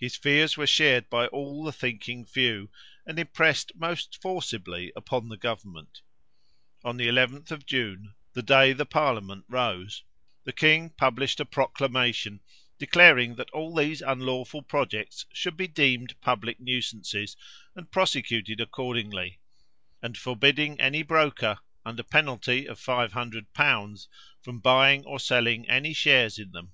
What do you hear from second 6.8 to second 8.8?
On the 11th of June, the day